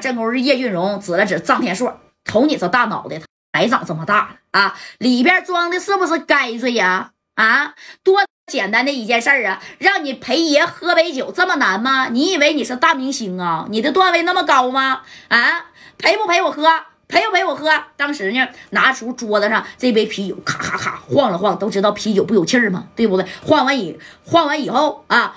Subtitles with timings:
[0.00, 3.20] 这功夫，叶俊荣指了指臧天硕，瞅你这大脑袋，
[3.52, 4.74] 白长这么大啊？
[4.98, 7.12] 里边装的是不是该罪呀？
[7.34, 9.60] 啊，多简单的一件事啊！
[9.78, 12.08] 让你陪爷喝杯酒这么难吗？
[12.08, 13.66] 你以为你是大明星啊？
[13.68, 15.02] 你的段位那么高吗？
[15.28, 15.66] 啊，
[15.98, 16.62] 陪不陪我喝？
[17.08, 17.70] 陪不陪我喝？
[17.96, 22.86] 当时呢，拿出桌子上这杯啤酒，咔咔咔晃了晃，都知道啤酒不有气儿吗？
[22.94, 23.26] 对不对？
[23.44, 25.34] 晃完以晃完以后啊，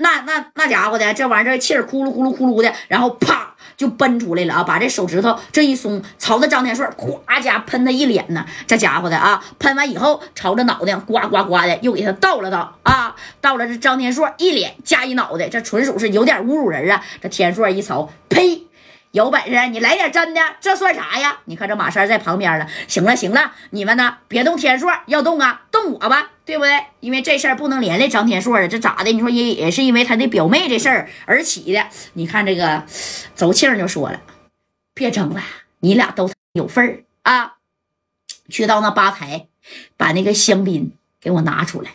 [0.00, 4.64] 那那那家伙的这玩意儿气儿呼噜呼噜呼噜的，然后啪就奔出来了啊！
[4.64, 8.44] 把这手指头这一松，朝着张天硕咵家喷他一脸呢。
[8.66, 17.02] 这家伙的啊，喷完以后朝着脑袋呱呱呱的又给他倒了倒啊，倒了这张天硕一脸加一脑袋，这纯属是有点侮辱人啊！
[17.20, 18.66] 这天硕一瞅，呸！
[19.12, 21.38] 有本事你来点真的，这算啥呀？
[21.46, 22.68] 你看这马三在旁边了。
[22.86, 26.84] 行了行了，你们呢别动天硕，要动啊动我吧，对不对？
[27.00, 29.10] 因为这事儿不能连累张天硕啊，这咋的？
[29.10, 31.84] 你说也也是因为他的表妹这事儿而起的。
[32.12, 32.84] 你看这个
[33.34, 34.20] 周庆就说了，
[34.94, 35.42] 别争了，
[35.80, 37.54] 你俩都有份儿啊。
[38.48, 39.48] 去到那吧台，
[39.96, 41.94] 把那个香槟给我拿出来。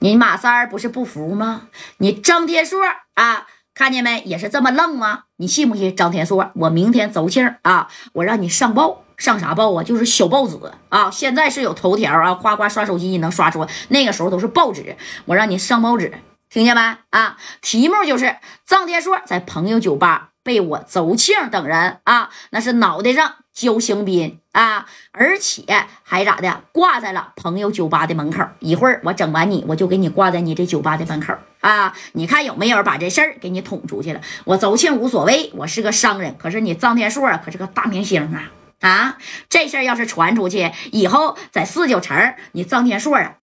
[0.00, 1.68] 你马三不是不服吗？
[1.98, 2.80] 你张天硕
[3.14, 3.46] 啊。
[3.80, 4.20] 看见没？
[4.26, 5.20] 也是这么愣吗？
[5.36, 5.96] 你信不信？
[5.96, 9.82] 张天硕，我明天走庆啊，我让你上报，上啥报啊？
[9.82, 10.58] 就是小报纸
[10.90, 11.10] 啊。
[11.10, 13.66] 现在是有头条啊，夸夸刷手机能刷出。
[13.88, 16.12] 那个时候都是报纸，我让你上报纸，
[16.50, 16.98] 听见没？
[17.08, 20.28] 啊，题目就是张天硕在朋友酒吧。
[20.42, 25.64] 被我邹庆等人啊，那是脑袋上浇香槟啊，而且
[26.02, 28.44] 还咋的，挂在了朋友酒吧的门口。
[28.58, 31.94] 一会儿我整完你，我就给你挂在你这酒吧的门口啊。
[32.12, 34.20] 你看有没有人把这事儿给你捅出去了？
[34.44, 39.18] 我邹庆无所谓，我是个商人，可是你臧天硕可是个大明星啊啊！
[39.48, 43.34] 这事儿要是传出去，以后在四九城，你臧天硕啊。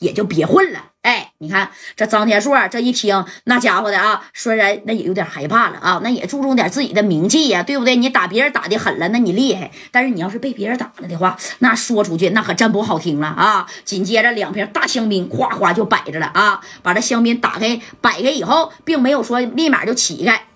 [0.00, 7.96] 也就别混了，哎，你看这张天硕这一听，那家伙的啊，虽然那也有点害怕了啊，那也注重点自己的名气呀，对不对？
[7.96, 13.68] 你打别人打的狠了，那你厉害，但是你要是被别人打了的话，那说出去那可真不好听了啊！
[13.84, 20.46] 紧接着两瓶大香槟哗哗就摆着了啊，把这香槟打开摆开以后，并没有说立马就起开，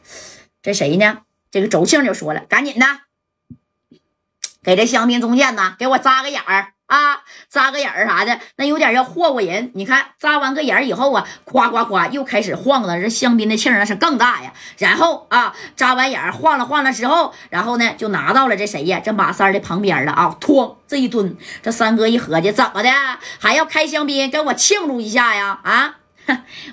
[0.63, 1.19] 这谁呢？
[1.51, 2.87] 这个周庆就说了，赶紧的，
[4.63, 6.74] 给这香槟中间呢，给我扎个眼儿。
[6.87, 9.71] 啊，扎个眼儿啥的，那有点要霍霍人。
[9.75, 13.01] 你看，扎完个眼儿以后啊，夸夸夸又开始晃了。
[13.01, 14.53] 这香槟的气儿那是更大呀。
[14.79, 19.01] 然后啊，扎完眼儿晃了晃了之后，然后呢就拿到了这谁呀？
[19.03, 20.37] 这马三的旁边了啊。
[20.41, 22.91] 哐，这一蹲，这三哥一合计，怎么的
[23.41, 25.59] 还要开香槟跟我庆祝一下呀？
[25.63, 25.97] 啊，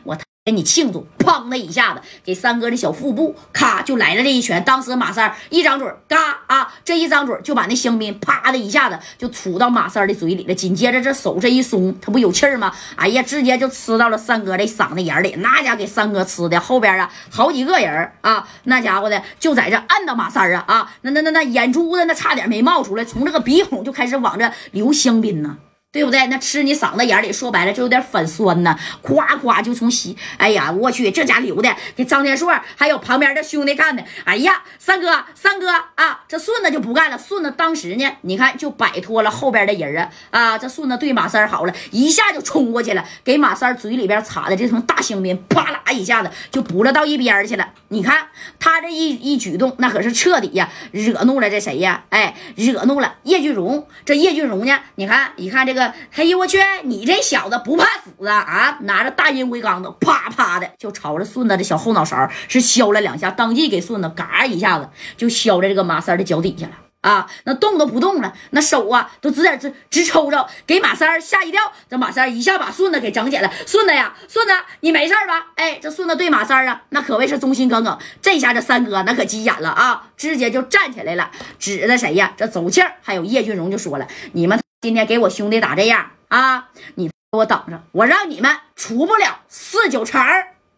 [0.03, 0.17] 我。
[0.43, 4.63] 给你庆祝，砰的一下子，给三哥的小腹部咔就来了这一拳。
[4.63, 10.55] 当时马三一张嘴，嘎啊，这一张嘴就把那香槟啪的一下子就吐到马三的嘴里了。
[10.55, 12.73] 紧接着这手这一松，他不有气儿吗？
[12.95, 15.35] 哎呀，直接就吃到了三哥的嗓子眼里。
[15.37, 25.57] 那家给三哥吃的，后边啊好几个人啊，那家伙的就在这按到马三啊啊，那那那那眼珠子那差点没冒出来，从这个鼻孔就开始往这流香槟呢。
[25.91, 26.25] 对不对？
[26.27, 28.77] 那吃你嗓子眼里，说白了就有点反酸呢。
[29.01, 34.01] 夸夸就从西，哎呀，我去，这家留的给张天硕还有旁边的兄弟干的。
[34.23, 37.17] 哎呀，三哥，三哥啊，这顺子就不干了。
[37.17, 40.57] 顺子当时呢，你看就摆脱了后边的人啊啊！
[40.57, 47.67] 这顺子对马三好了，一下就冲过去了，给马三嘴里边插的这层大香槟，啪啦一下子就补了到一边去了。
[47.91, 52.05] 你看他这一一举动，那可是彻底呀，惹怒了这谁呀？
[52.09, 53.85] 哎，惹怒了叶俊荣。
[54.05, 55.93] 这叶俊荣呢，你看一看这个。
[56.09, 56.57] 嘿呦我去！
[56.83, 58.77] 你这小子不怕死啊啊！
[58.83, 67.29] 拿着大烟灰缸子，啪啪的就朝着顺子的小后脑勺是削了两下，当即给顺子嘎一下子就削在这个马三的脚底下了啊！
[67.43, 71.71] 那动都不动了，那手啊都直点直直抽着，给马三吓一跳。
[71.89, 75.47] 这马三一下把顺子给整起来，顺子呀，顺子你没事吧？
[75.55, 77.97] 哎，这顺子对马三啊，那可谓是忠心耿耿。
[78.21, 81.29] 这下这三哥那可急眼了啊，直接就站起来了，
[81.59, 82.33] 指着谁呀？
[82.37, 84.59] 这邹庆还有叶俊荣就说了，你们。
[84.81, 86.69] 今天给我兄弟打这样啊！
[86.95, 90.19] 你给我等着，我让你们出不了四九城。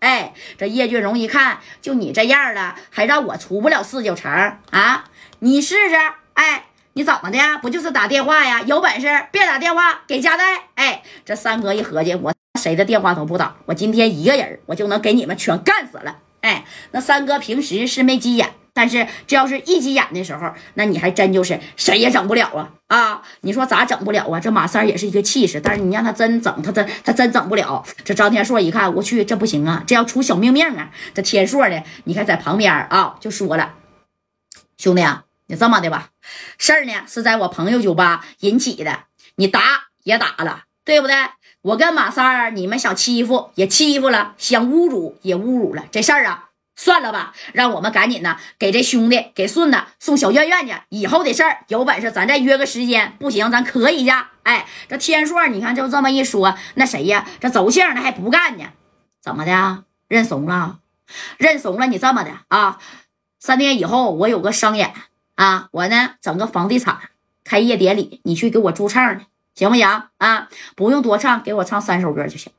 [0.03, 4.29] 哎，这叶俊荣一看，就你这样了，还让我出不了四九城
[4.69, 5.05] 啊？
[5.39, 5.95] 你试试，
[6.33, 7.39] 哎，你怎么的？
[7.61, 8.61] 不就是打电话呀？
[8.63, 10.63] 有本事别打电话给家代。
[10.75, 16.17] 哎，这三哥一合计，我谁的电话都不打，我今天一个人，我就能给你们全干死了。
[16.41, 18.49] 哎，那三哥平时是没急眼。
[18.73, 23.21] 但是这要是一急眼的时候，那你还真就是谁也整不了啊啊！
[23.41, 24.39] 你说咋整不了啊？
[24.39, 27.85] 这马三也是一个气势，但是你让他真整，他真他真整不了。
[28.03, 30.89] 这张天硕一看，我去，这不行啊，这要出小命命啊！
[31.13, 33.75] 这天硕呢，你看在旁边啊，就说了，
[34.77, 36.09] 兄弟啊，你这么的吧，
[36.57, 39.01] 事儿呢是在我朋友酒吧引起的，
[39.35, 39.61] 你打
[40.03, 41.15] 也打了，对不对？
[41.61, 46.49] 我跟马三儿，你们想欺负也欺负了，想侮辱也侮辱了，这事儿啊。
[46.75, 50.73] 算了吧，让我们赶紧呢给这兄弟给顺子送小院院去。
[50.89, 54.11] 以后的事儿有本事咱再约个时间，不行咱可以去。
[54.43, 57.25] 哎，这天硕，你看就这么一说，那谁呀？
[57.39, 58.65] 这走性的还不干呢？
[59.21, 59.83] 怎么的？
[60.07, 60.79] 认怂了？
[61.37, 61.87] 认怂了？
[61.87, 62.79] 你这么的啊？
[63.39, 64.93] 三天以后我有个商演
[65.35, 66.97] 啊，我呢整个房地产
[67.43, 69.21] 开业典礼，你去给我驻唱，
[69.53, 69.87] 行不行
[70.17, 70.49] 啊？
[70.75, 72.51] 不用多唱，给我唱三首歌就行。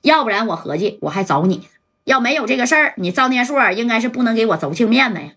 [0.00, 1.68] 要不然我合计我还找你。
[2.04, 5.28] 要没有这个事儿，你张天硕应该是不能给我走庆面子呀。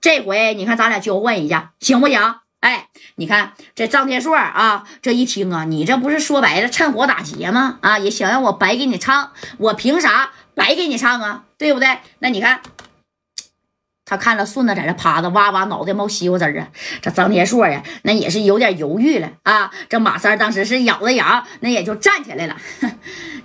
[0.00, 2.36] 这回你看咱俩交换一下，行不行？
[2.60, 7.78] 哎，你看这张天硕啊，这一听啊，你这不是说白了趁火打劫吗？
[7.80, 11.44] 啊，也想让我白给你唱，我凭啥白给你唱啊？
[11.56, 11.98] 对不对？
[12.18, 12.60] 那你看。
[14.04, 16.66] 他看了顺子在这趴着，哇哇脑袋冒西瓜汁儿啊！
[17.00, 19.70] 这张天硕呀，那也是有点犹豫了啊。
[19.88, 22.56] 这马三当时是咬着牙，那也就站起来了。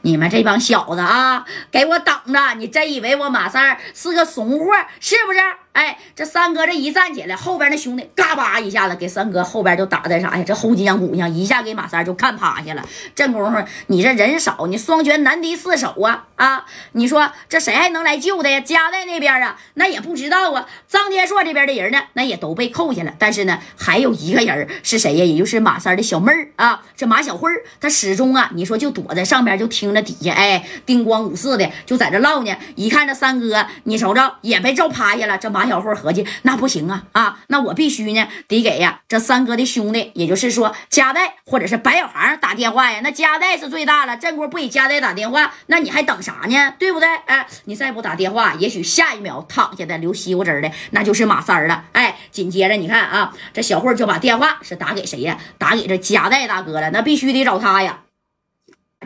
[0.05, 2.53] 你们这帮小子啊，给我等着！
[2.59, 4.65] 你真以为我马三是个怂货
[4.99, 5.39] 是不是？
[5.75, 10.43] 哎，这三哥这一站起来，后边那兄弟嘎巴一下子给三哥后边就打在啥呀？
[10.47, 12.81] 这后脊梁骨上，一下给马三就看趴下了。
[13.13, 16.65] 这功夫你这人少，你双拳难敌四手啊啊！
[16.93, 18.61] 你说这谁还能来救他呀？
[18.61, 20.65] 家在那边啊，那也不知道啊。
[20.87, 23.13] 张天硕这边的人呢，那也都被扣下了。
[23.19, 25.25] 但是呢，还有一个人是谁呀？
[25.25, 32.55] 也就是马三的小妹儿啊，这马小慧儿，他始终啊，你说就躲在上边，就听着底下，哎，叮咣五四的就在这唠呢。
[32.75, 35.37] 一看这三哥，你瞅瞅也被揍趴下了。
[35.37, 35.64] 这马。
[35.67, 37.39] 小慧合计，那不行啊啊！
[37.47, 42.99] 那我必须呢，得给呀这三哥的兄弟，也就是说加代或者是白小航打电话呀。
[43.03, 46.73] 那加代是最大了，这锅不给加代打电话，那你还等啥呢？
[46.79, 47.07] 对不对？
[47.25, 51.85] 哎，你再不打电话，也许下一秒躺下的流西瓜汁的，那就是马三了。
[51.91, 55.37] 哎，紧接着你看啊，这小慧就把电话是打给谁呀？
[55.57, 57.99] 打给这加代大哥了，那必须得找他呀。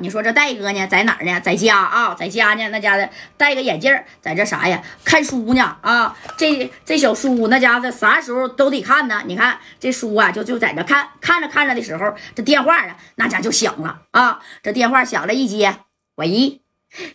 [0.01, 1.39] 你说这戴哥呢，在哪儿呢？
[1.41, 2.69] 在家啊，在家呢。
[2.69, 4.81] 那家的戴个眼镜，在这啥呀？
[5.03, 6.17] 看书呢啊！
[6.37, 9.21] 这这小书，那家的啥时候都得看呢。
[9.25, 14.39] 你看这书啊，就就在这看，看着看着的时候，这电话啊，那家就响了啊！
[14.63, 15.75] 这电话响了，一接，
[16.15, 16.61] 喂，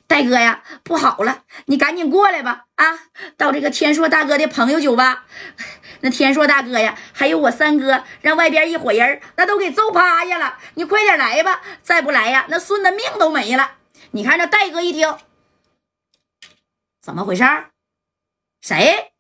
[0.07, 2.85] 戴哥呀，不好了，你赶紧过来吧啊！
[3.37, 5.25] 到这个天硕大哥的朋友酒吧。
[6.05, 10.59] 那天硕大哥呀，还有我三哥，让外边一伙人那都给揍趴下了。
[10.75, 13.79] 你快点来吧，再不来呀，那顺子命都没了。
[14.11, 15.17] 你看这戴哥一听，
[17.01, 17.43] 怎么回事？
[18.61, 19.14] 谁？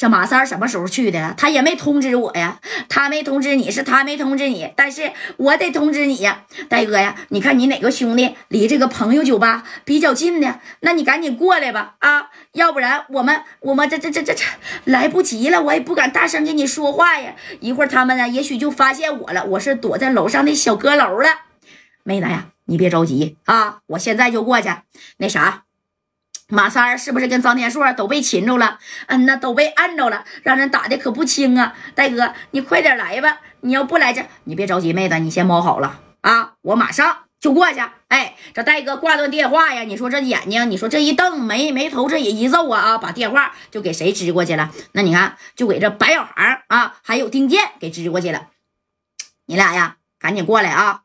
[0.00, 1.34] 这马三什么时候去的？
[1.36, 2.58] 他也没通知我呀，
[2.88, 14.42] 他没通知你，是他没通知你，但是我得通知你呀，大哥呀，你看你哪个兄弟离这个朋友酒吧比较近的，那你赶紧过来吧，啊，要不然我们我们这这这这这
[14.84, 21.28] 来不及了，我也不敢大声跟你说话呀，一会儿他们呢，也许就发现我了，我是躲在楼上的小阁楼了，
[22.04, 24.70] 妹子呀，你别着急啊，我现在就过去，
[25.18, 25.64] 那啥。
[26.50, 28.78] 马三儿是不是跟张天硕都被擒着了？
[29.06, 31.74] 嗯呐，都被按着了，让人打的可不轻啊！
[31.94, 33.40] 大哥，你快点来吧！
[33.60, 36.54] 你要不来这，你别着急，妹子，你先猫好了啊！
[36.62, 37.80] 我马上就过去。
[38.08, 39.82] 哎，这戴哥挂断电话呀！
[39.82, 42.98] 你说这眼睛，你说这一瞪，眉眉头这也一皱啊啊！
[42.98, 44.70] 把电话就给谁支过去了？
[44.92, 48.48] 那你看，就给这白小航啊，还有丁健给支过去了。
[49.46, 51.02] 你俩呀，赶紧过来啊！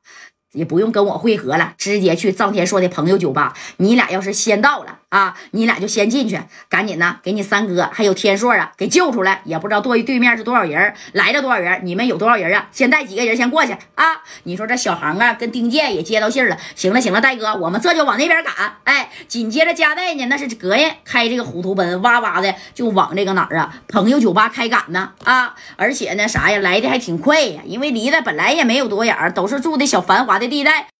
[0.53, 3.53] 也不用跟我会合了，直接去臧天硕的朋友酒吧。
[3.75, 9.41] 你俩要是先到了啊，你俩就先进去，赶紧呢，给你三哥还有天硕啊给救出来。
[9.45, 12.67] 也不知道对对面是多少人，来了多少人，你们有多少人啊？
[12.73, 14.05] 先带几个人先过去啊！
[14.43, 16.57] 你说这小航啊，跟丁健也接到信了。
[16.75, 18.53] 行了行了，戴哥，我们这就往那边赶。
[18.83, 23.73] 哎，紧接着加代呢，那是膈应，开这个虎头奔，哇哇的就往这个哪儿啊？
[23.87, 25.55] 朋友酒吧开赶呢啊！
[25.77, 30.45] 而且呢，啥呀，来的还挺快呀，因为离得本来也没有多远，都是住的小繁华的。
[30.45, 30.94] 地带。